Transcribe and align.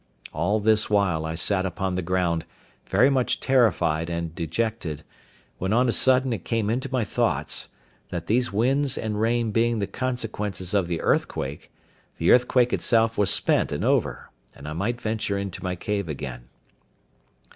All 0.33 0.59
this 0.59 0.89
while 0.89 1.27
I 1.27 1.35
sat 1.35 1.63
upon 1.63 1.93
the 1.93 2.01
ground 2.01 2.43
very 2.87 3.11
much 3.11 3.39
terrified 3.39 4.09
and 4.09 4.33
dejected; 4.33 5.03
when 5.59 5.73
on 5.73 5.87
a 5.87 5.91
sudden 5.91 6.33
it 6.33 6.43
came 6.43 6.71
into 6.71 6.91
my 6.91 7.03
thoughts, 7.03 7.69
that 8.09 8.25
these 8.25 8.51
winds 8.51 8.97
and 8.97 9.21
rain 9.21 9.51
being 9.51 9.77
the 9.77 9.85
consequences 9.85 10.73
of 10.73 10.87
the 10.87 11.01
earthquake, 11.01 11.69
the 12.17 12.31
earthquake 12.31 12.73
itself 12.73 13.15
was 13.15 13.29
spent 13.29 13.71
and 13.71 13.85
over, 13.85 14.31
and 14.55 14.67
I 14.67 14.73
might 14.73 14.99
venture 14.99 15.37
into 15.37 15.61
my 15.63 15.75
cave 15.75 16.09
again. 16.09 16.49